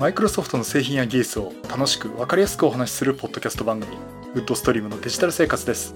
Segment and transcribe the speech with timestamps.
[0.00, 3.98] マイクロソフトの製品や技術を楽しく分かりやすくお話しするポッドキャスト番組
[4.32, 5.94] ウッドストリームのデジタル生活です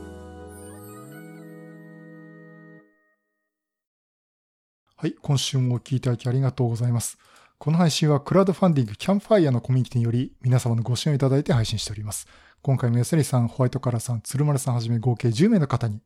[4.95, 7.17] はい今週もお聞きいただきありがとうございます
[7.57, 12.27] この配信はクラウドファンディングキャンプファイヤーのコミュニティにより皆様のご支援をいただいて配信しております
[12.61, 16.00] 今回も安成さん、ホワイトカラーさん、鶴丸さんはじめ合計10名の方に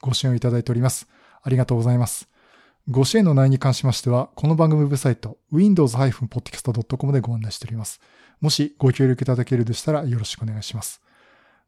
[0.00, 1.08] ご支援をいただいております。
[1.42, 2.28] ありがとうございます。
[2.90, 7.98] ご支援の内容に関しましては、この番組ウェブサイト、windows-podcast.com でご案内しております。
[8.42, 11.00] もしご協力いただけるでしたらよろしくお願いします。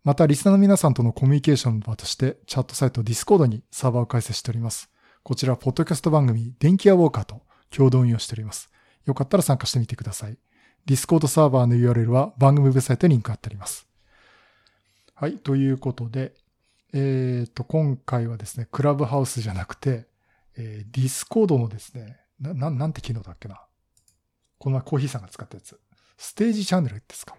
[0.05, 4.91] また、リスナーの皆さんとのコミュニケーションの場として、チャットサイト Discord にサーバーを開設しております。
[5.23, 8.69] こちら、ポッドキャスト番組、電気屋ウォーカーと共同運用しております。
[9.07, 10.37] よかったら参加してみてください。
[10.87, 13.87] Discord サーバーの URL は番組ウェブサイトにリンク貼ってあります。
[15.15, 16.35] はい、ということで、
[16.93, 20.15] えっ、ー、と、今回はですね、クラブハウスじゃなくて、
[20.57, 23.61] えー、 Discord のですね、な、ななんて機能だっけな。
[24.59, 25.79] この前コーヒーさんが使ったやつ。
[26.17, 27.37] ステージチャンネルですか。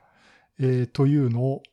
[0.60, 1.64] えー、というのを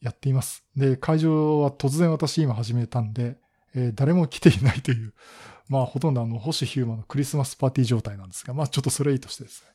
[0.00, 0.64] やっています。
[0.76, 3.38] で、会場は突然私今始めたんで、
[3.74, 5.14] えー、誰も来ていないという、
[5.68, 9.68] まあほとんどあの、星ヒューマンのクリスマスパーティー状態なんですが、まあちょっとそれいいとしてですね。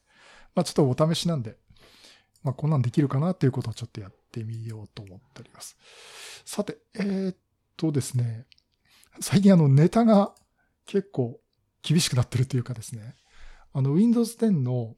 [0.55, 1.57] まあちょっとお試しなんで、
[2.43, 5.77] まあこんなんできるかなということをちょっとやってみようと思っております。
[6.45, 7.37] さて、えー、っ
[7.75, 8.45] とですね、
[9.19, 10.33] 最近あのネタが
[10.89, 11.39] 結構
[11.83, 13.15] 厳しくなってるというかですね、
[13.73, 14.95] あの Windows 10の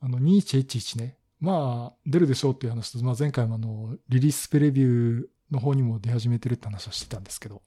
[0.00, 7.62] あの2111ね、まあ出るでしょうっていう話と、まあ前回もあのリリースプレビューの方にも出始めてるって話をしてたんですけど、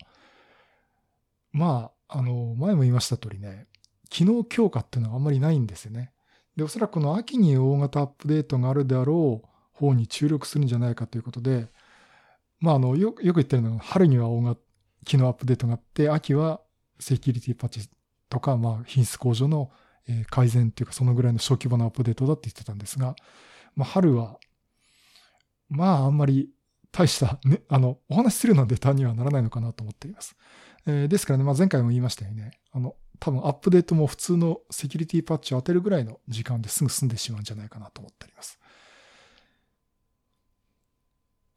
[1.52, 3.67] まあ、あの、前も言いました通りね、
[4.09, 6.11] 機能強化っていうのはあんまりないんですよね。
[6.55, 11.67] で、おそらくこの秋に大型アップデートがあるであろう方に注力するんじゃないかということで、
[12.59, 14.61] まあ、あの、よよく言ってるのは、春には大型
[15.05, 16.61] 機能アップデートがあって、秋は
[17.00, 17.89] セキュリティパッチ
[18.30, 19.72] とか、まあ、品質向上の
[20.30, 23.16] 改善っていうか、そのぐらいの小規模なアップデートだって言ってたんですが、
[23.75, 24.39] まあ、春は、
[25.70, 26.50] まあ、あんまり
[26.92, 30.36] 大した、ね、あの、お話しするので単にはならないのかなと思っています。
[30.86, 32.52] えー、ですからね、まあ、前回も言いましたよね。
[32.71, 38.59] あの、多分アップデートも普通のセキュリティパッチを当てるぐらいの時間ですぐ済んでしまうんじゃないかなと思っております。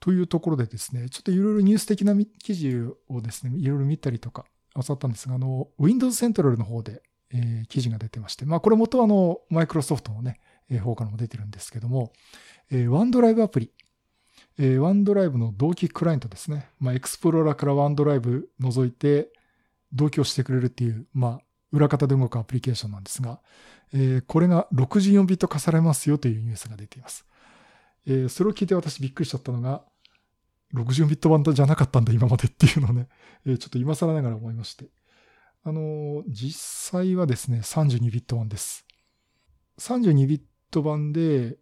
[0.00, 4.44] というところでですね、ちょっといろいろニュース的な記事をですね、いろいろ見たりとか、
[4.74, 7.02] あさったんですが、あの、Windows Central の方で、
[7.32, 10.40] えー、記事が出てまして、まあこれ元はあの、マイクロソフトのね、
[10.70, 12.12] えー、方からも出てるんですけども、
[12.70, 13.70] えー、OneDrive アプリ、
[14.58, 19.32] えー、OneDrive の同期クライアントですね、まあ Explorer から OneDrive 除いて
[19.92, 21.40] 同期をしてくれるっていう、まあ
[21.72, 23.40] 裏方で動くアプリケーションなんですが、
[23.94, 27.24] えー、これが64ビット化されますよというニュースが出ています。
[28.06, 29.82] えー、それを聞いて私びっくりしちゃったのが、
[30.74, 33.08] 60ビット版じゃなかったんだ今までっていうのをね、
[33.46, 34.88] えちょっと今更ながら思いまして。
[35.64, 38.86] あの、実際はですね、32ビット版です。
[39.78, 41.58] 32ビット版で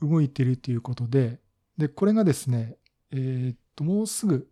[0.00, 1.40] 動いているということで、
[1.76, 2.76] で、これがですね、
[3.10, 4.50] え、っと、もうすぐ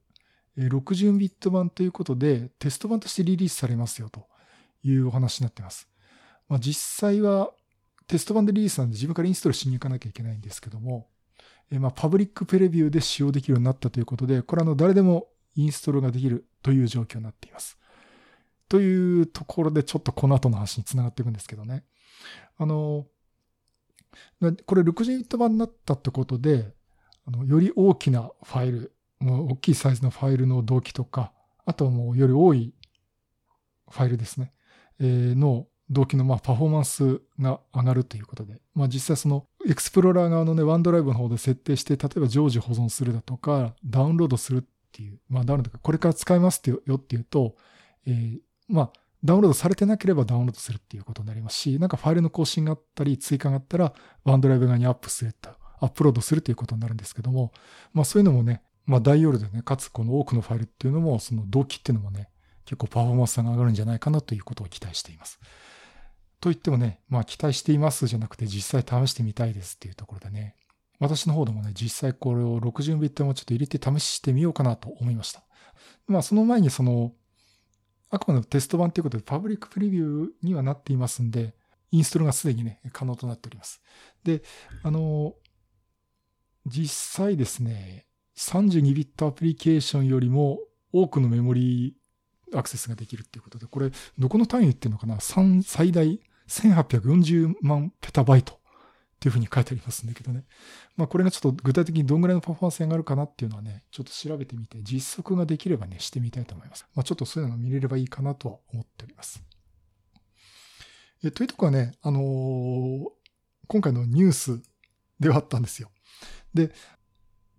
[0.57, 4.29] 60ビット版ということで、テスト版としてリリースされますよと
[4.83, 5.89] いうお話になってます。
[6.49, 7.51] まあ、実際は
[8.07, 11.09] テスト版でリリースなんで自分からインストールしに行かなきゃいけないんですけども、
[11.71, 17.79] えまあ、パブリックプレビューで使用できるようになったということで、これはあの誰でもインストールができるという状況になっています。
[18.69, 21.85] というところでちょっとこの後の話につながっていくんですけどね。
[22.59, 23.07] あの、
[24.67, 26.73] これ60ビット版になったってことで、
[27.27, 31.33] あのより大きなファイル、もう大きいサイズのファイルの同期とか、
[31.65, 32.75] あとはもうより多い
[33.91, 34.53] ファイルですね、
[35.01, 47.57] えー、の同期のまあパフォーマンスが上がるということで、まあ実際そのエクスプローラー側のね、ワンドライブの方で設定して、例えば常時保存するだとか、ダウンロードするっていう、まあダウンロードか、これから使いますってよっていうと、
[48.07, 48.39] えー、
[48.69, 48.93] まあ
[49.25, 53.93] ダウンロードされてなければダウンロードするっていうことになりますし、なんかファイルの更新があったり、追加があったら、
[54.25, 55.51] ワンドライブ側にアップすると、
[55.81, 57.53] アップロードするということになるんですけども、
[57.93, 62.29] まあそういうのもね、まあ大容量でね、かつこの多くのファイルっていうのも、その同期っていうのもね、
[62.65, 65.41] 結構パフォーマンスが上がるんじゃないかなということを期待しています。
[66.47, 70.55] と言ってもね、まあ期待していますじゃなくて実際試してみたいですっていうところでね、
[71.01, 75.43] 私の方でもね、実際これを60ビットもちょっと入れて試してみようかなと思いました。
[76.07, 77.13] まあその前にその、
[78.11, 81.57] あくまでもテスト版ということでパブリックプレビューにはなっていますんで、
[81.91, 83.83] インストールがすでにね、可能となっております。
[84.23, 84.45] で、
[84.85, 85.35] あの、
[86.65, 88.07] 実際ですね、
[88.37, 90.61] 32ビットアプリケーションよりも
[90.93, 98.57] 多くのメモリーアクセスができるっていうことで、これ、どこの単位ってるのかな ?3 最大1840万ペタバイトっ
[99.19, 100.45] ていうふうに書いてありますんだけどね。
[100.97, 106.87] まあこれがちょっと具体的にどんぐらいのパフォーマンスが上がるかなっていうのはね、ちょっと調べてみて実測ができればね、してみたいと思います。
[106.95, 109.43] まあちょっとそういうのが見れればいいかなとは思っております。
[111.25, 113.05] えというとこはね、あのー、
[113.69, 114.61] 今回のニュース
[115.19, 115.91] ではあったんですよ。
[116.53, 116.69] で、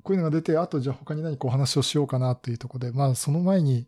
[0.04, 3.88] こういうのが出て、あとじゃあ他に何かお話をしようかなというところで、まあその前に、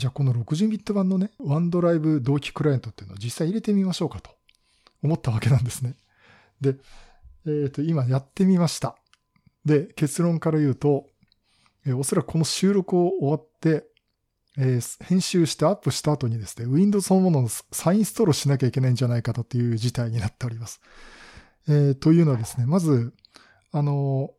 [0.00, 4.30] じゃあこの60ビット版のね、ワンドライブ同期クライアントっていうのを実際入れてみましょうかと
[5.02, 5.94] 思ったわけなんですね。
[6.62, 6.76] で、
[7.44, 8.96] えっ、ー、と、今やってみました。
[9.66, 11.04] で、結論から言うと、
[11.84, 13.84] えー、おそらくこの収録を終わって、
[14.56, 20.80] えー、編集してアップした後にですね、Windows そのものの再インストールしなきゃいけないんじゃないかという事態になっております。
[21.68, 23.12] えー、というのはですね、まず、
[23.70, 24.30] あの、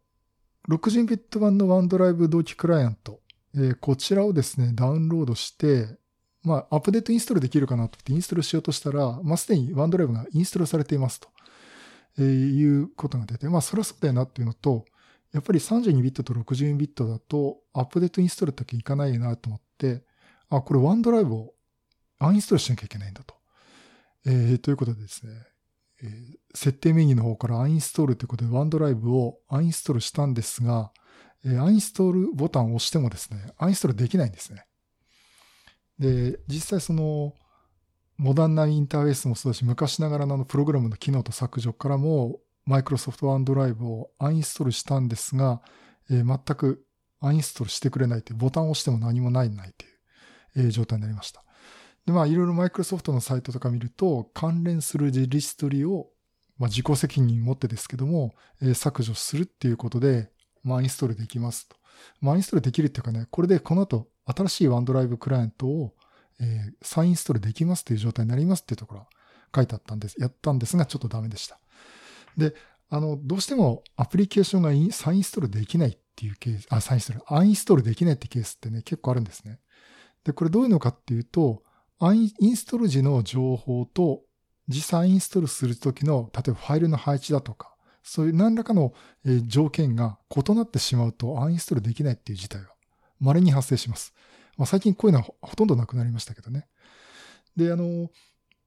[0.69, 3.19] 60ビット版の OneDrive 同期クライアント、
[3.55, 5.87] えー、こちらをですね、ダウンロードして、
[6.43, 11.29] まあ、アップデートインストールできるかなと思ってインストールしようとしたら、まあ、すでに OneDrive がインストールされていますと、
[12.17, 14.85] えー、いうことが出て、まあ、それはそうだよなっていうのと、
[15.33, 20.03] やっぱり32ビットと62ビットだと、アップデートインストールだけいかないなと思って、
[20.49, 21.53] あ、これ OneDrive を
[22.19, 23.35] アンインストールしなきゃいけないんだと。
[24.25, 25.33] えー、ということでですね、
[26.03, 30.91] えー、設定メニューの方からアンインストールということで OneDrive をアンインストールしたんですが、
[31.45, 34.65] え、アインストールボタンを押してもですね、アインストールできないんですね。
[35.99, 37.33] で、実際その、
[38.17, 45.61] モダンなインターフェースもそうだし、昔ながらのプログラムの機能と削除からも、Microsoft OneDrive をアインストールしたんですが、
[46.09, 46.85] え、全く
[47.19, 51.43] アインストールしてくれないという、ボタンを押しても何もないないという、え、状態になりました。
[52.05, 56.09] で、まあ、いろいろ Microsoft のサイトとか見ると、関連するリストリを、
[56.57, 60.31] まあ、自己責任を持ってですけども、え、削除するっていうことで、
[60.63, 61.75] まあ、インストールできますと。
[62.19, 65.95] まあ、インストールできるっていうかね、これでこの後、新しい OneDrive クライアントを、
[66.39, 69.07] えー、再インストールできますという状態になりますっていうところが
[69.55, 70.19] 書いてあったんです。
[70.19, 71.59] やったんですが、ちょっとダメでした。
[72.37, 72.55] で、
[72.89, 79.59] あの、どうしてもアプリケーションが再インストールできないっていうケース、あ、再インストール、アンインストールできないってケースってね、結構あるんですね。
[80.23, 81.63] で、これどういうのかっていうと、
[81.99, 84.23] アンインストール時の情報と
[84.67, 87.70] 実際インストールするときの、例えばファイルの配置だとか、
[88.03, 88.93] そういう何らかの
[89.47, 92.69] 条件が異なってしまうとアンインストールできないっていう事態が
[93.19, 94.13] 稀に発生します。
[94.57, 96.67] まあ、最近こういうのはほとんどなくなりましたけどね。
[97.55, 98.09] で、あの、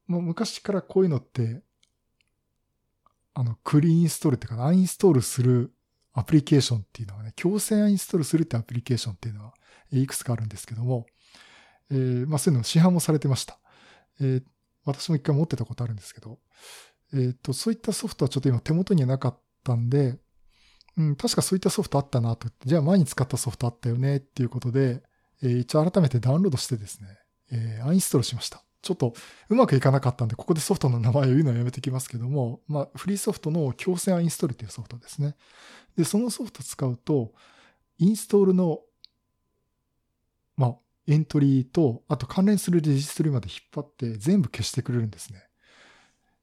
[0.07, 1.63] まあ、昔からこういうのって、
[3.35, 5.73] あの、クリーンインストールっていうか、アンインストールする
[6.13, 9.55] アプリケーションっていうのはね、強制アンインストールするってアプリケーションっていうのは、
[9.91, 11.07] いくつかあるんですけども、
[11.91, 13.59] えー、まあそういうの市販もされてました。
[14.21, 14.43] えー、
[14.85, 16.39] 私も一回持ってたことあるんですけど、
[17.13, 20.19] えっ、ー、と、そういったソフトはちょっと今手元にはなかったんで、
[20.97, 22.49] うん、確かそういったソフトあったなと。
[22.65, 25.03] じゃあ前に使ったソフトあったよねっていうことで、
[25.43, 27.09] えー、一応改めてダウンロードしてですね、
[27.51, 28.63] えー、アンインストールしました。
[28.83, 29.15] ちょっと
[29.49, 35.35] うまくいかなかったんで、ここでソフトの名前を言うのはやめてきますけども、まあ、フリーソフトの強制アンインストールっていうソフトですね。
[35.97, 37.33] で、そのソフト使うと、
[37.99, 38.81] インストールの、
[40.57, 40.77] まあ、
[41.07, 45.43] エントリーと、あと関連するレジストリまで引っ張って全部消してくれるんですね。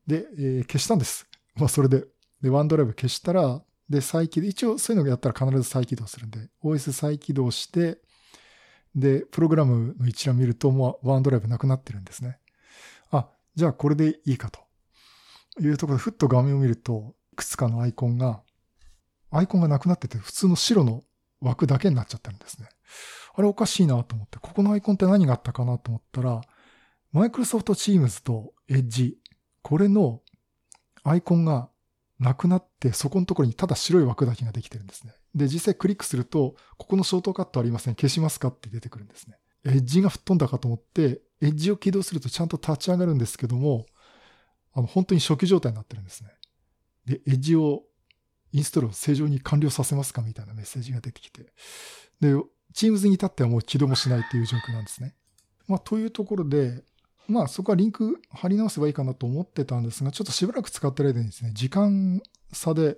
[0.07, 1.27] で、えー、消したんです。
[1.55, 2.05] まあ、それで。
[2.41, 7.99] で、ワンドライブ消したら、で、再起動、一応そういうのをやったら必ず再起動するんで、OS 再起動して、
[8.95, 12.39] で、プログラムの一覧見ると、もうワンドライブなくなってるんですね。
[13.11, 14.59] あ、じゃあこれでいいかと。
[15.59, 18.41] いうところで、ふっと画面を見ると、いくつかのアイコンが、
[19.29, 21.03] アイコンがなくなってて、普通の白の
[21.41, 22.69] 枠だけになっちゃってるんですね。
[23.33, 26.41] あれおかしいなと思って、ここのアイコンって何があったかなと思ったら、
[27.13, 29.15] Microsoft Teams と Edge、
[29.61, 30.21] これの
[31.03, 31.69] アイコンが
[32.19, 35.13] なくなって、そこのところにただ白い枠だけができてるんですね。
[35.33, 37.95] で、実際クリックすると、ここのショートカットありません。
[37.95, 39.37] 消しますかって出てくるんですね。
[39.65, 43.85] エッジが吹っ飛んだかと思って、エッジを起動するとちゃんと立ち上がるんですけども、
[44.73, 46.29] あの、本当に初期状態になってるんですね。
[47.05, 47.83] で、エッジを
[48.51, 51.53] インストールを正常に完了させますかみたいなメッセージが出てきて。
[52.19, 52.33] で、
[52.73, 55.15] Teams に至ってはもう起動もしないっていう状況なんですね。
[55.67, 56.83] まあ、というところで、
[57.27, 62.97] まあ、そこはリンク貼り直せばいいかなと思ってたんですが、ちょっとしばらく使ってる間にですね、時間差で、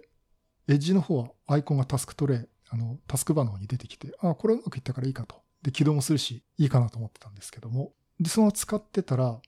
[0.68, 2.40] エッジの方はアイコンがタスクトレイ、
[2.70, 5.42] あの、タスクバーの方に出てきて、あ、これうまくいったからいいかと。
[5.62, 7.94] で、起動もするし、いいかなと思ってたんですけども。
[8.20, 9.40] で、その使ってたら、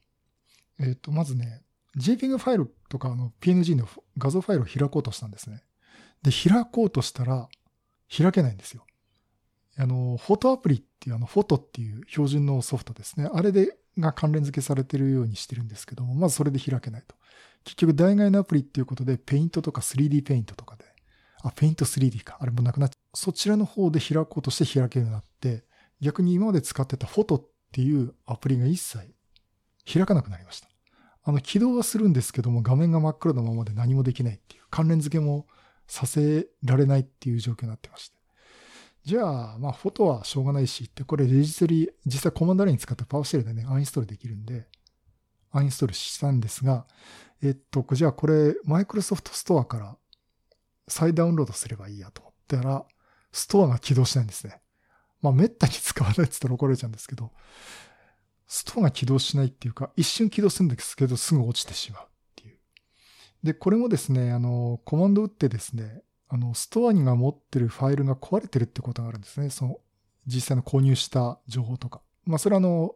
[0.79, 1.63] えっ、ー、と、まずね、
[1.97, 5.63] JPEG ファイルとかあの PNG の画像ファイルを開こうとしたんですね。
[6.21, 7.47] で、開こうとしたら、
[8.15, 8.85] 開けないんですよ。
[9.77, 13.29] あの、フォトアプリっていうあの、フォトっていう標準のソフトですね。
[13.31, 17.15] あれで、が関連付けされてるようにしてるんですけども、まずそれで開けないと。
[17.63, 20.85] 結局、代替のアプリっていうことで、ペイントとか 3D ペイントとかで、
[21.41, 22.37] あ、ペイント 3D か。
[22.39, 23.17] あれもなくなっちゃう。
[23.17, 25.63] そちらの方で開こうとして開けるようになって、
[26.01, 29.13] 逆に今まで使ってたフォトっていうアプリが一切
[29.91, 30.69] 開かなくなりました。
[31.23, 35.47] あの、起動はするんですけども、画面が真っ黒なままで何もできないっていう、関連付けも
[35.87, 38.14] させられないっていう状況になってまして。
[39.05, 44.67] じゃあ、まあ、フォトはしょうがないしって、これレジストリ、実際コマンドライン使ったパワーシェルでね、アンインストールできるんで、
[45.51, 46.87] アンインストールしたんですが、
[47.43, 49.95] えっと、じゃあこれ、マイクロソフトストアから
[50.87, 52.85] 再ダウンロードすればいいやと思ったら、
[53.31, 54.59] ストアが起動しないんですね。
[55.21, 57.31] まあ、めったに使わないって言ったら怒られちゃうんですけど、
[58.47, 62.57] ストアが起動しないっていうか、一瞬起動するんですけど、すぐ落ちてしまうっていう。
[63.43, 69.49] で、これもですね、あの、コマンド打ってですね、あの、ストアにが持ってるファイルが壊れてるってことがあるんですね。
[69.49, 69.79] その、
[70.25, 72.01] 実際の購入した情報とか。
[72.25, 72.95] まあ、それはあの、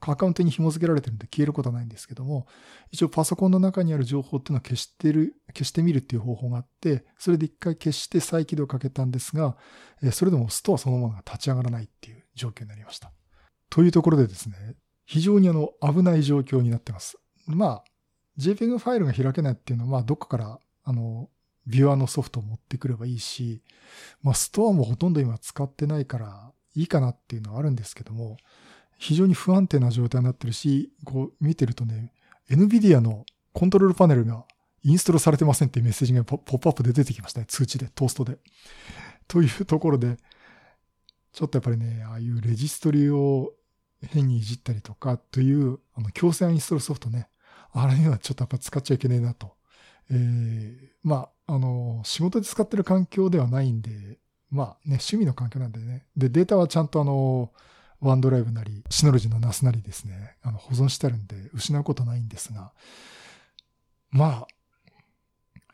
[0.00, 2.46] アカウントに紐付けられてるんで消えることはないんですけども、
[2.90, 9.56] 一応パソコンの中にある情報っていうのは消してる、消してみるっていう方法があって、それで一回消して再起動かけたんですが、
[10.12, 13.12] それでもストアそのものが立ち上がらないっていう状況になりました。
[13.68, 17.18] というところでですね、非常にあの危ない状況になってます。
[17.46, 17.84] まあ、
[18.38, 21.28] JPEG ファイルが開けないっていうのは、まあ、どっかからあの
[21.66, 23.62] ビュアのソフトを持ってくればいいし、
[24.22, 28.36] まあ、ストアもほとんど今使ってないからいいかなっていうのはあるんですけども、
[28.98, 32.12] 非常に不安定な状態になってるし、こう見てるとね、
[32.50, 34.44] NVIDIA のコントロールパネルが
[34.84, 37.46] インストールされてませんっていうメッセージがポップアップで出てきましたね。
[37.46, 38.38] 通知で、トーストで。
[39.28, 40.16] というところで、
[41.32, 43.52] ちょっとやっぱりね、ああいうレジストリを
[44.02, 47.28] 変にいじったりとかという、あの、強制インストールソフトね、
[47.72, 49.56] あれにはちょっとやっぱ使っちゃいけないなと。
[50.10, 54.18] えー、まあ、あの、仕事で使ってる環境ではないんで、
[54.50, 56.06] まあね、趣味の環境なんでね。
[56.16, 57.52] で、データはちゃんとあの、
[58.00, 62.72] ワンドライブなり、シノロジーのナスなりですね、あの、保存してあるんで、失うことないんですが、
[64.10, 64.46] まあ、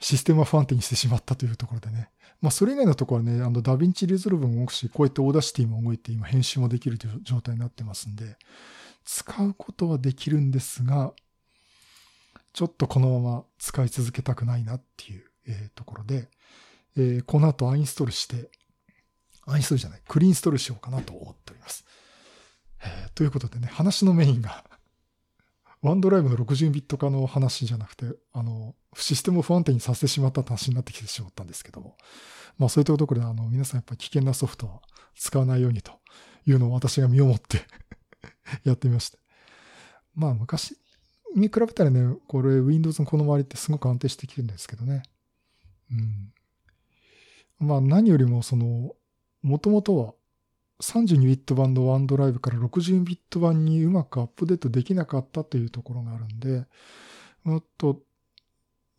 [0.01, 2.11] システムは不安定にしてしまったというところでね。
[2.41, 8.37] まあ、それ以外のところはね、あの、 DaVinci Resolve も動くし、こうやって Audacity も動いて、今編集もできるという状態になってますんで、
[9.05, 11.13] 使うことはできるんですが、
[12.53, 16.29] ちょっとこのまま使い続けたくないなっていう、え、ところで、
[16.97, 18.51] えー、この後アンインストールして、
[19.47, 21.85] アンインストールじゃない、クリーンストールしようかなと思っております。
[22.83, 24.65] えー、ということでね、話のメインが
[25.83, 31.97] ワンドライブの60ビット化の話じゃなくて、あの、システムを不安定にさせてしまった話になってきてしまったんですけども、
[32.59, 34.83] まあそういったところで、あの、皆さんやっぱり危険なソフトは
[35.15, 35.93] 使わないようにと
[36.47, 37.67] いうのを私が身をもって
[38.65, 39.19] やってみました。
[40.15, 40.77] まあ昔
[41.37, 45.03] に比べたらね、これ Windows のこの周りってすごく安定してきてるんですけどね。
[45.91, 46.33] うん。
[47.67, 48.95] まあ何よりもその、
[49.43, 50.15] もともとは
[50.81, 56.67] 32ビット版のワンドライブから60ビット版にうまくアップデートできなかったというところがあるんで、
[57.43, 58.01] もっと、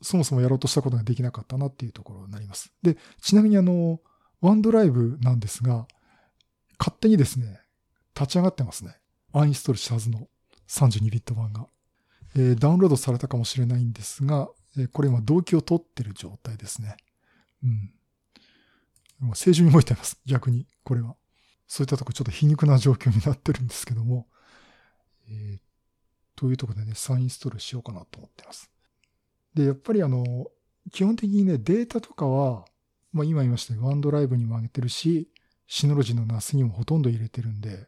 [0.01, 2.71] そもそもやろうとしたことができなかったなっていうところになります。
[2.81, 3.99] で、ちなみにあの、
[4.41, 5.87] ワンドライブなんですが、
[6.77, 7.59] 勝手にですね、
[8.15, 8.95] 立ち上がってますね。
[9.33, 10.27] アンインストールしたはずの
[10.67, 11.67] 32ビット版が。
[12.35, 14.49] えー、ダウンロードされたかもしれないんですが、
[14.83, 16.97] え、これ今動機を取ってる状態ですね。
[17.63, 17.93] うん。
[19.19, 20.19] もう正常に動いてます。
[20.25, 21.15] 逆に、これは。
[21.67, 24.27] そういったとこちょっと皮肉な状況になってるんですけども、
[25.29, 25.59] えー、
[26.35, 28.71] というとこでね、再インストールしようかなと思ってます。
[29.53, 30.47] で、やっぱりあの、
[30.91, 32.65] 基本的にね、データとかは、
[33.11, 35.29] まあ今言いましたよ、ワンドライブにも上げてるし、
[35.67, 37.87] シノロジーの NAS にもほとんど入れてるんで、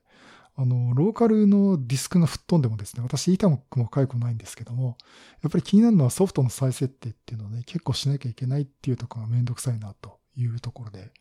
[0.55, 4.97] あの、ローカルのディスクが吹っ飛んでもですね、私、板ももかゆくないんですけども、
[5.41, 11.11] やっぱり気になるのはソフトの再設定っていうのをね、結構しなきゃいけないっていうところがめんどくさいなというところで、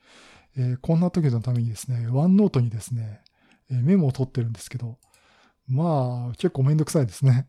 [0.57, 3.21] えー、こんな時のためにですね、ワンノートにですね、
[3.71, 4.99] え、メモを取ってるんですけど、
[5.69, 7.47] まあ、結構めんどくさいですね。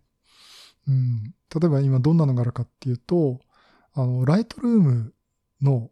[0.87, 1.23] うん。
[1.23, 3.39] 例えば今どんなのがあるかっていうと、
[3.93, 5.13] あの、ライトルーム
[5.61, 5.89] の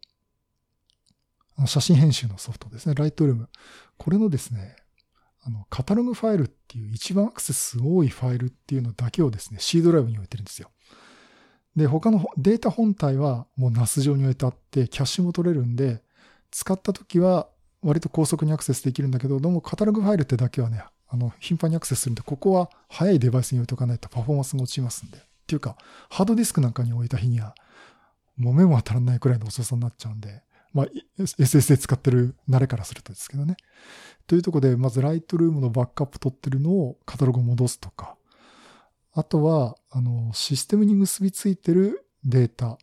[1.60, 3.50] あの写真編集のソフトですね、ライトルーム。
[3.98, 4.78] これのですね、
[5.42, 10.70] あの、カタログファイルっていう一番アクセス多いファイルっていうのだけをですね、C ドライブに置いてるんですよ。
[11.76, 16.04] で、他のデータ本体はもう NAS 上に置いてあって、キャッシュも取れるんで、
[16.52, 17.48] 使った時は
[17.82, 25.18] 割と高速にアクセスできるんだけど、どうもカタログファイルってだけはね、あの、頻繁にアクセスするんで、ここは速いデバイスに置いとかないとパフォーマンスが落ちますんで。
[25.18, 25.78] っていうか、
[26.10, 27.56] ハードディスクなんかに置いた日には、
[28.38, 30.44] もう目も当たらないくらいの遅さになっちゃうんで、
[30.74, 30.88] まあ、
[31.20, 33.58] SSD 使ってる慣れからするとですけどね。
[34.28, 38.16] というとこで、まずライトルームのバックアップ取ってるのをカタログ戻すとか、
[39.14, 42.78] あとは、あの、システムに結びついてるデータ、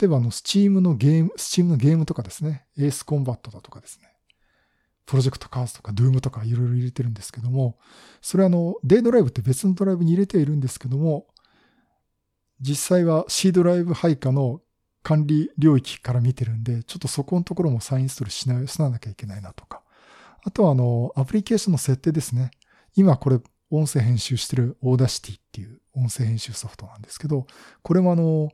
[0.00, 4.12] 例えばあの、 Steam のゲーム、 Steam のゲームとかですね、エースコンバットだとかですね、
[5.06, 7.78] Project CARS とか、 Doom とかいろいろ入れてるんですけども、
[8.20, 11.26] それはあの、 D ドライブって別のドライブに入れているんですけども、
[12.60, 14.60] 実際は C ドライブ配下の
[15.02, 19.82] 管理領域から見てるんで、ちょっとそこのところも再インストールしなしななきゃいけないなとか。
[20.42, 22.50] あとはあの、アプリケーションの設定ですね。
[22.96, 23.38] 今これ
[23.70, 27.46] 音声編集してる Audacity っていう音声編集ソフトなんですけど、
[27.82, 28.50] これもあの、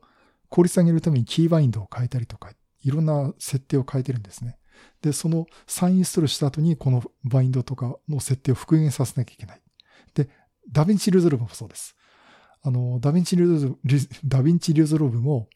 [0.49, 2.51] 効率上げるためにキーバインドを変えたりとか、
[2.83, 4.59] いろんな設定を変えてるんですね。
[5.03, 9.63] で、その再インストールした後にこのバインドとかの設定を復元させなきゃいけない。
[10.15, 10.29] で、
[10.71, 11.97] DaVinci Resolve もそうです。
[12.63, 15.49] あの、ダヴィンチリゾ、DaVinci Resolve も、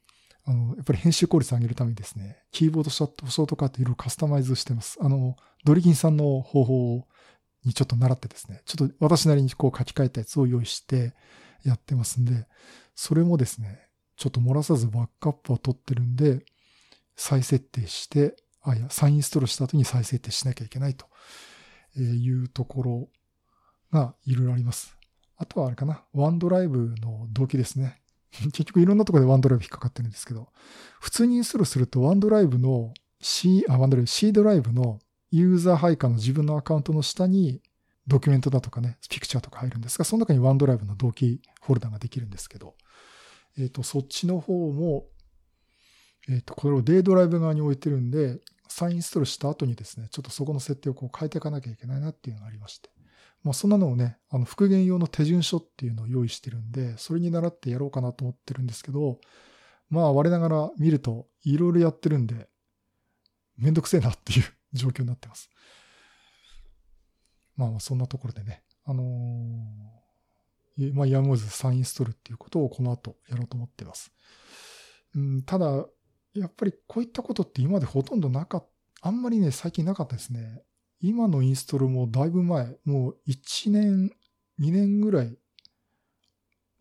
[0.45, 4.99] あの、やっぱり編集効率上げるためにですね、キーボードショートカットいろいろカスタマイズしてます。
[5.01, 7.07] あの、ドリキンさんの方法
[7.65, 11.15] にちょっと習ってですね、ちょっと私なりにこう書き換えたやつを用意して
[11.65, 12.47] やってますんで、
[12.95, 13.81] それもですね、
[14.17, 16.45] ちょっと漏らさずバックアップを取ってるんで、
[17.17, 21.07] 再設定して、あ、いや、再インストールした後に再設定しなきゃいけないと
[21.99, 23.09] いうところ
[23.93, 24.97] がいろいろあります。
[25.37, 28.00] あとはあれかな、ワンドライブの動機ですね。
[28.53, 30.49] 結局いろんなところでワンドライブ引っかかってるんですけど、
[31.01, 34.99] 普通にインストールするとワンドライブの C、あ、ワンドライブ、C ドライブの
[35.31, 37.61] ユーザー配下の自分のアカウントの下に
[38.07, 42.75] ドキュメントだとかね、ピクチャーとか入るんですが、その中にワンドライブの同期フォルダができるんですけど、
[43.59, 45.07] えっ、ー、と、そっちの方も、
[46.29, 52.91] えっ、ー、と、これをデイドライブ側に置いてるんで、再インストールした後にですね、ちょっとそこの設定をこう変えていかなきゃいけないなっていうのがありまして。
[53.43, 59.19] まあそんなのをね、あの復元用の手順書っていうのを用意してるんで、それに習ってやろうかなと思ってるんですけど、
[59.89, 62.49] まあ我ながら見るといろいろやってるんで、
[63.57, 65.51] めんどくせえなっていう 状況になってます。
[67.57, 74.13] まあそんなところでね、あのー、まあやむをず再インストールっていうことをこの後やろうと思ってます。
[75.15, 75.87] うん、ただ、
[76.35, 80.63] やっぱりこういったことって今までほとんどなかった、あんまりね、最近なかったですね。
[81.01, 84.11] 今のインストールもだいぶ前、もう1年、
[84.61, 85.37] 2年ぐらい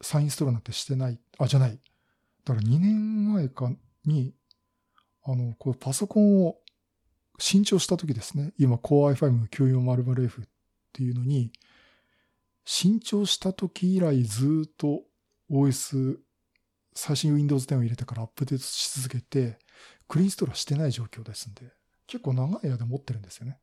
[0.01, 1.19] 再インストールなんてしてない。
[1.37, 1.79] あ、じゃない。
[2.45, 3.71] だから2年前か
[4.05, 4.33] に、
[5.23, 6.57] あの、こうパソコンを
[7.37, 8.53] 新調した時ですね。
[8.57, 10.47] 今 Core i5 の 9400F っ
[10.93, 11.51] ていうのに、
[12.65, 15.03] 新調した時以来ずっと
[15.49, 16.17] OS
[16.93, 19.57] 最新 Windows 10を入れてからアップデートし続けて、
[20.07, 21.71] クリーンストールはしてない状況ですんで、
[22.07, 23.59] 結構長い間持ってるんですよね。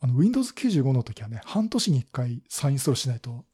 [0.00, 3.44] あの、Windows 95の時はね、半年に一回再インストールしないと、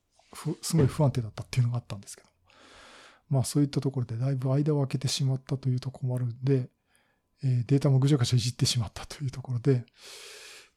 [0.62, 2.32] すごい不安定だったっていうのがあったんですけど。
[3.32, 6.68] まあそういったところでだいぶ間を空けてしまったというところもあるんで、
[7.42, 9.87] えー、データもぐちゃぐちゃいじってしまったというところで、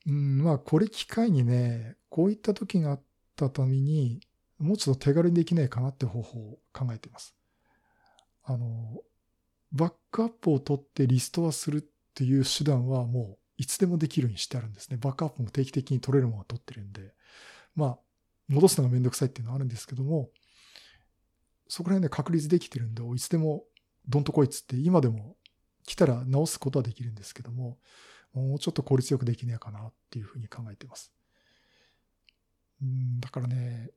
[0.08, 3.02] うん、まあこれ機会にね、こういった時があっ
[3.36, 4.22] たために、
[4.58, 7.36] もうちょっと手軽にできないかなって方法を考えています。
[8.46, 9.02] あの、
[9.74, 11.82] バックアップを取ってリストアするっ
[12.14, 14.98] ていう手段はもういつでもできるようにしてあるんですね。
[14.98, 17.14] バックアップも定期的に取れるものを取ってるんで、
[17.76, 17.98] まあ、
[18.48, 20.30] 戻すのがめんどくさいっていうのはあるんですけども、
[21.68, 23.64] そこら辺で確立できてるんで、いつでも
[24.08, 25.36] どんとこいつって今でも
[25.86, 27.78] 来たら直すことはできるんですけども、
[28.34, 31.14] もうちょっと効率よくできねえかなっていうふうに考えてます。
[32.82, 33.90] うんだからね、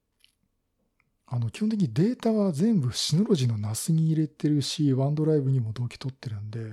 [1.26, 6.72] あの、基本的にデータは全部シノロジーの NAS に入れてるし、ワンドライブにも同期取ってるんで、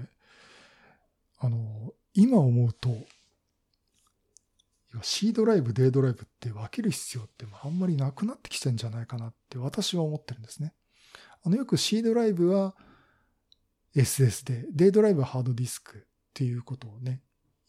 [1.40, 2.90] あの、今思うと、
[5.02, 10.74] C ドライブ、D ドライブって分ける必要ってあんまりなくなってきてんじゃないかなって私は思ってるんですね。
[11.44, 12.76] あの、よく C ドライブは
[13.96, 16.02] SSD、D ドライブはハードディスクっ
[16.34, 17.22] ていうことをね、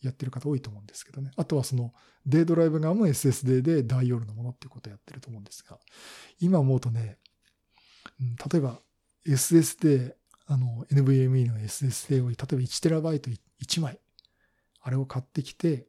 [0.02, 1.32] やってる方多いと思うんですけどね。
[1.36, 1.92] あとはその
[2.24, 5.78] D ドライブ側も SSD で大容量のものっていうことをやってると思うんですが、
[6.38, 7.18] 今思うとね、
[8.20, 8.80] 例えば
[9.26, 10.14] SSD、
[10.46, 13.98] あの NVMe の SSD を例えば 1TB1 枚
[14.86, 15.88] あれを買ってきて、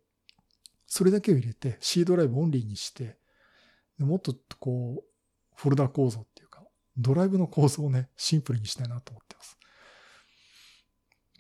[0.87, 3.15] それだけを入れて C ドライブオンリーにして、
[3.99, 5.03] もっとこう、
[5.53, 6.63] フォルダ構造っていうか、
[6.97, 9.59] ドライブの構造をね、シンプルにしたいなと思ってます。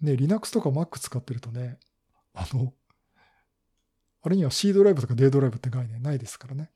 [0.01, 1.79] ね、Linux とか Mac 使ってるとね、
[2.35, 2.75] あの、
[4.21, 6.69] あれには C ドライブとか D ドライブって概念ないですからね。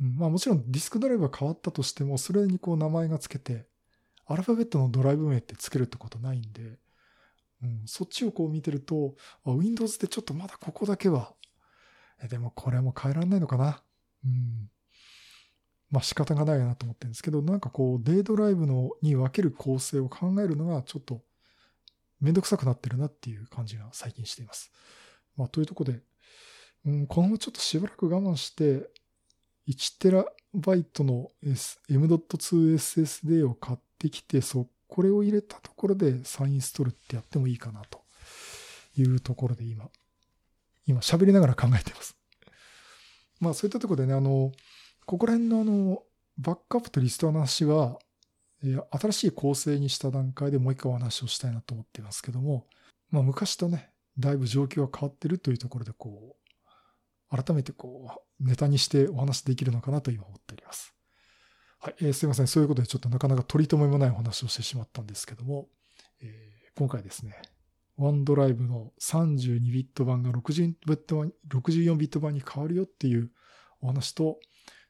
[0.00, 3.66] うん、まあもちろんディスクドライブが変わったとしても、それにこう名前が付けて、
[4.26, 6.78] アルファベットのドライブ名って付けるってことないんで、
[7.62, 11.34] うん、そっちをこう見てると、Windows ってちょっとまだここだけは、
[12.22, 13.82] えでもこれも変えられないのかな？
[14.24, 14.70] うん。
[15.90, 21.22] まあ仕方がないなと思ってるんですけど、なんかこう、デイドライブのに分ける構成を考えるのがちょっと
[22.20, 24.72] めんどくさくなってるなっていう感じが最近しています。
[25.36, 26.00] まあというとこで、
[26.86, 28.88] うん、このままちょっとしばらく我慢して、
[29.68, 38.02] 1TB の M.2 SSD を買ってきて、そっこれを入れたところで再インストールってやってもいいかなと
[38.94, 39.88] いうところで今、
[40.86, 42.14] 今喋りながら考えてます。
[43.40, 44.52] まあそういったところでね、あの、
[45.06, 46.02] ここら辺のあの、
[46.36, 47.98] バックアップとリストの話は、
[49.00, 52.66] 新しい構成にした段階でもう一回お話をしたいなと思っていますけども、
[53.10, 56.36] まあ昔とね、だいぶ状況が変わってるというところでこ
[57.32, 60.94] う、改めてこう、ネタにしてお話できるのかなと今思っております。
[61.84, 62.46] はい、えー、すいません。
[62.46, 65.66] そういうことでちょっとなかなか取り留めもないお話をしてしまったんですけども、
[66.20, 67.34] えー、今回ですね、
[67.96, 70.76] ワンドライブの32ビット版が64
[71.96, 73.32] ビット版に変わるよっていう
[73.80, 74.38] お話と、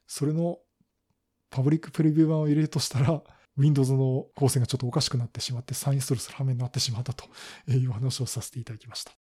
[0.07, 0.59] それの
[1.48, 3.22] パブリックプレビュー版を入れるとしたら、
[3.57, 7.24] Windows の構成がちょっとおかしくなってしまって、再インストールする羽目になってしまったと
[7.68, 9.12] いう話をさせていただきました。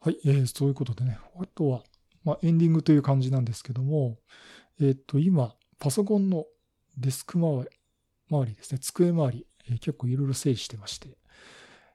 [0.00, 1.82] はい、えー、そういうことでね、あとは、
[2.24, 4.16] まあ、エンディングという感じなんですけども、
[4.80, 6.44] えっ、と、今、パソコンの
[6.96, 7.64] デスク周
[8.44, 11.18] り、ですね、机周り、えー、結構いろいろ整理してまして、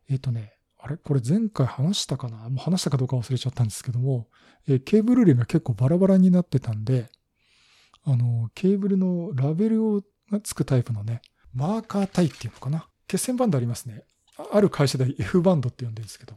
[0.10, 0.98] えっ、ー、とね、あれ？
[0.98, 2.50] これ前回話したかな？
[2.50, 4.28] もう話したかどうか忘れちゃったんですけども、
[4.68, 7.10] えー、ケーブル類が結構バラバラになってたんで、
[8.06, 11.22] あの、ケーブルのラベルをがつくタイプのね、
[11.54, 12.88] マーカータイっていうのかな？
[13.08, 14.04] 血栓バンドありますね。
[14.54, 16.36] ある会社で F バンドって呼んでるんですけど、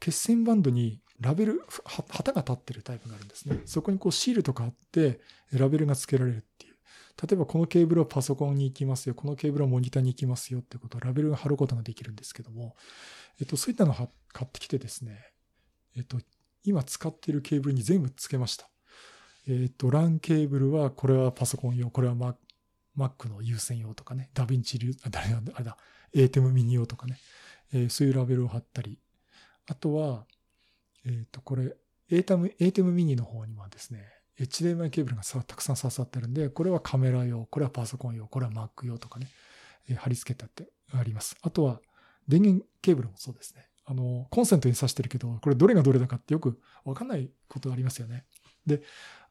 [0.00, 1.62] 血栓バンドにラベル、
[2.08, 3.60] 旗が立ってるタイプがあるんですね。
[3.64, 5.20] そこにこうシールとかあって、
[5.52, 6.73] ラベルが付けられるっていう。
[7.22, 9.14] 例えばこのケーブルはパソコンに行きますよ。
[9.14, 12.74] このケーブルはモニターに行きますよってことをラベルが貼ることができるんですけども、
[13.40, 13.94] えっと、そういったのを
[14.32, 15.24] 買ってきてですね、
[15.96, 16.18] えっと、
[16.64, 18.68] 今使っているケーブルに全部付けました。
[19.46, 22.14] えっと、LAN ケーブルは、これはパソコン用、これは
[22.96, 25.76] Mac の有線用とかね、ダヴィンチ流、あ、誰だ、あれだ、
[26.14, 27.18] ATEM ミニ用とかね、
[27.72, 28.98] えー、そういうラベルを貼ったり、
[29.66, 30.24] あとは、
[31.04, 31.76] えっ、と、これ、
[32.10, 39.28] ATEM、ATEM ミニの方にはですね、HDMI ケーブルがたくさん刺さってるんで、これはカメラ用、これはパソコン用、これは Mac 用とかね、
[39.88, 41.36] えー、貼り付けたってあります。
[41.42, 41.80] あとは、
[42.26, 43.66] 電源ケーブルもそうですね。
[43.86, 48.24] あの、コンセントに挿してるけど、これどれがどれだかってよくわかんないことがありますよね。
[48.66, 48.82] で、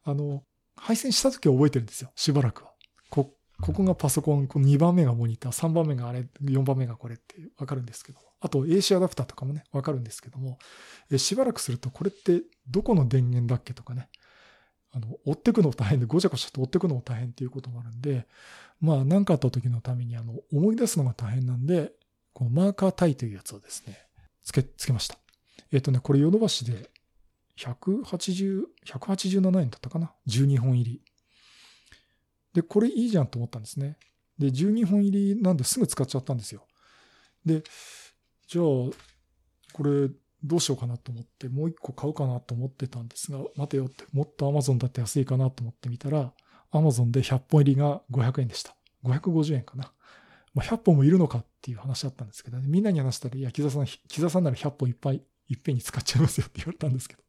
[0.04, 0.44] あの、
[0.76, 2.10] 配線した時は覚えてるんですよ。
[2.14, 2.72] しばらくは。
[3.10, 8.20] こ、ここがパソコン、この2番目がモニター、3番目があれ、4番目がこれってわかるんですけど。
[8.40, 10.58] あと AC アダプターとかもね、わかるんですけども、
[11.10, 14.10] えしばらくするとこれってどこの電源だっけとかね、
[14.94, 18.26] あの、追ってくの大変で、ごちゃごちゃと追ってくのも大変っていうこともあるんで、
[18.80, 21.92] まあ何かあった時のためにあの、思い出すのが大変なんで、
[22.32, 23.98] このマーカータイというやつをですね、
[24.42, 25.18] つけ、つけました。
[25.72, 26.90] えっ、とね、これヨドバシで
[27.58, 31.02] 180、187円だったかな ?12 本入り。
[32.52, 33.98] で、これいいじゃんと思ったんですね。
[34.38, 36.66] で、12本入りなんですぐ使っちゃったんですよ。
[37.44, 37.62] で、
[38.46, 40.08] じゃあ、これ
[40.44, 46.32] どうしようかなと思って、もう一個買うかなと思ってたんですが、待てよって、もっと Amazon だって安いかなと思ってみたら、
[46.70, 48.76] Amazon で100本入りが500円でした。
[49.04, 49.90] 550円かな。
[50.54, 57.22] まあ、100本もいるのかっていう話だったんですけどね、みんなに話したら、いや、木田さん、木田さんなら100本いっぱい、いっぺんに使っちゃいますよって言われたんですけど、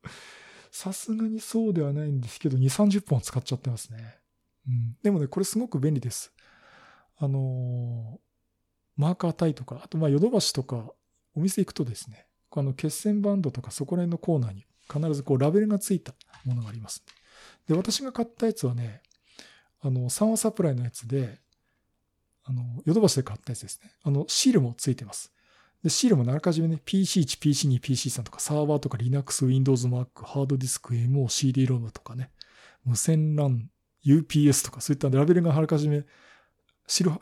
[0.72, 4.18] さすがにそうではないんですけど、2、30本使っちゃってますね。
[4.68, 4.98] うん。
[5.02, 6.34] でもね、これすごく便利です。
[7.18, 8.20] あのー、
[8.98, 10.92] マーカータイとか、あとまあヨドバシとか
[11.34, 16.14] お店行くとですね、あの血栓バンドとかそこら辺のコーナーに必ずこうラベルがついた
[16.46, 17.04] ものがあります。
[17.68, 19.02] で、私が買ったやつはね、
[19.82, 21.40] あの、三和サプライのやつで、
[22.44, 23.92] あの、ヨドバシで買ったやつですね。
[24.04, 25.32] あの、シールもついてます。
[25.84, 32.32] で、シールもあらかじめね、PC1、PC2、PC3 とか、サーバーとか Linux、Windows、Mac、ハードディスク、MO、CD-ROM とかね、
[32.84, 33.68] 無線 LAN、
[34.06, 36.04] UPS とか、そういったラベルがあらかじめ、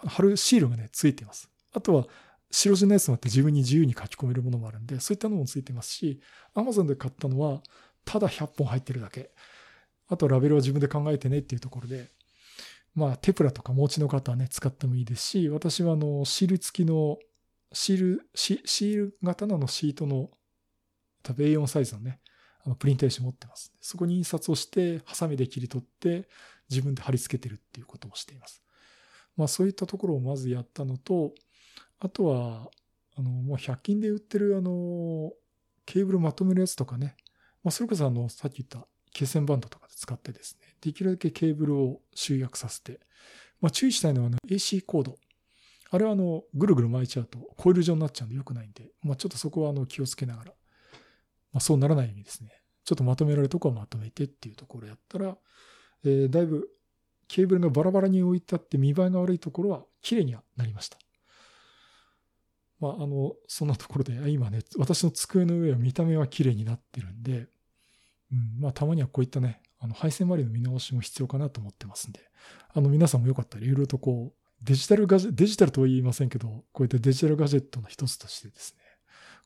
[0.05, 1.49] 貼るシールがね、ついてます。
[1.73, 2.07] あとは、
[2.53, 6.21] 白地のやつもあって自分に自由に書き込めるものもあるんで、そういったのもついてますし、
[6.55, 7.63] Amazon で買ったのは、
[8.05, 9.31] ただ100本入ってるだけ。
[10.07, 12.09] あとラベルは自分で考えてねっていうところで、
[12.93, 17.17] まあ、テプラとか持ちの方はね、使ってもいいですし、私はあの、シール付きの、
[17.71, 20.29] シール、シール型のシートの、
[21.23, 22.19] 多分 A4 サイズのね、
[22.63, 23.73] あの、プリンター紙持ってます。
[23.81, 26.29] そこに印刷をして、ハサミで切り取って、
[26.69, 28.61] 自分で貼り付けてるっていうこともしています。
[29.35, 31.33] まあ、そういったところをまずやったのと、
[32.03, 32.69] あとは、
[33.15, 35.31] あの、もう100均で売ってるあの、
[35.85, 37.15] ケーブルまとめるやつとかね。
[37.63, 42.99] まあ、それこそあの、さっき言った血栓バンドとかで使ってですね、できるだけケーブルを集約させて、
[43.61, 45.15] まあ、注意したいのは、ね、AC コード。
[45.91, 50.51] あれはあの、ぐるぐる巻いちゃうとコイル状になっちゃうんで良くないんで、まあ、ちょっとそこはあの、気をつけながら、
[51.53, 52.49] まあ、そうならないようにですね、
[52.83, 55.37] ちょっとまとめられるとこはまとめてっていうところやったら、
[56.03, 56.67] えー、だいぶ
[57.27, 60.97] ケーブルがバラバラに置いてあって見栄えが悪いところは綺麗にはなりました。
[62.83, 67.47] まあ、あの、そんなところで、今ね、私の机の上は見た目は綺麗になってるんで、
[68.29, 72.19] うん、まあ、たまにはこういったね、あの、配線周りの見直しも必要かなと思ってますんで、
[72.73, 78.81] あの、皆さんもよかったらいろいろとこう、デジタルガジェデジタルとは言いませんけど、こういったデジタルガジェットの一つとしてですね、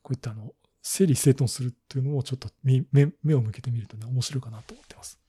[0.02, 2.84] こういったあの、整理整頓するっていうのもちょっと目
[3.22, 5.20] 目を向けてみるとね、面白いかなと思ってます。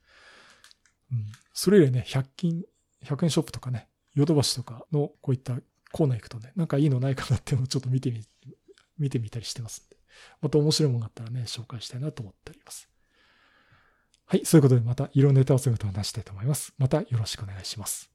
[1.12, 1.26] うん。
[1.52, 2.64] それ以来ね、100均、
[3.04, 5.58] 100円ショップとかね、ヨドバシとかのこういった
[5.92, 8.22] コーナー行くとね、なんかいいのないかなっていうのをちょっと見てみ、
[8.98, 9.96] 見てみたりしてますんで、
[10.40, 12.88] また面白いものがあったらね、紹介したいなと思っております。
[14.26, 16.72] はい、そういうことでまたいろんなネタをすると話したいと思います。
[16.78, 18.10] またよろしくお願いします。